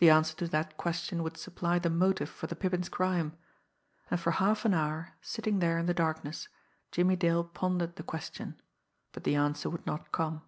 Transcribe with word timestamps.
The 0.00 0.10
answer 0.10 0.34
to 0.38 0.48
that 0.48 0.76
question 0.76 1.22
would 1.22 1.36
supply 1.36 1.78
the 1.78 1.88
motive 1.88 2.28
for 2.28 2.48
the 2.48 2.56
Pippin's 2.56 2.88
crime, 2.88 3.36
and 4.10 4.18
for 4.18 4.32
half 4.32 4.64
an 4.64 4.74
hour, 4.74 5.12
sitting 5.20 5.60
there 5.60 5.78
in 5.78 5.86
the 5.86 5.94
darkness, 5.94 6.48
Jimmie 6.90 7.14
Dale 7.14 7.44
pondered 7.44 7.94
the 7.94 8.02
question, 8.02 8.60
but 9.12 9.22
the 9.22 9.36
answer 9.36 9.70
would 9.70 9.86
not 9.86 10.10
come. 10.10 10.42